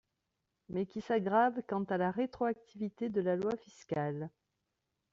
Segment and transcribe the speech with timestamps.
[0.69, 4.31] mais qui s’aggravent, quant à la rétroactivité de la loi fiscale.